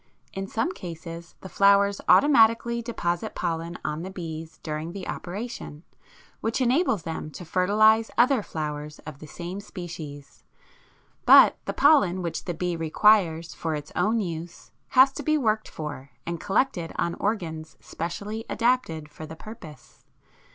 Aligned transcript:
In 0.33 0.47
some 0.47 0.71
cases 0.71 1.35
the 1.41 1.47
flowers 1.47 2.01
automatically 2.09 2.81
deposit 2.81 3.35
pollen 3.35 3.77
on 3.85 4.01
the 4.01 4.09
bees 4.09 4.59
during 4.63 4.93
the 4.93 5.07
operation, 5.07 5.83
which 6.39 6.59
enables 6.59 7.03
them 7.03 7.29
to 7.29 7.45
fertilize 7.45 8.09
other 8.17 8.41
flowers 8.41 8.97
of 9.05 9.19
the 9.19 9.27
same 9.27 9.59
species, 9.59 10.43
but 11.27 11.55
the 11.65 11.73
pollen 11.73 12.23
which 12.23 12.45
the 12.45 12.55
bee 12.55 12.75
requires 12.75 13.53
for 13.53 13.75
its 13.75 13.91
own 13.95 14.19
use 14.19 14.71
has 14.87 15.11
to 15.11 15.21
be 15.21 15.37
worked 15.37 15.69
for 15.69 16.09
and 16.25 16.41
collected 16.41 16.91
on 16.95 17.13
organs 17.19 17.77
specially 17.79 18.43
adapted 18.49 19.07
for 19.07 19.27
the 19.27 19.35
purpose. 19.35 20.03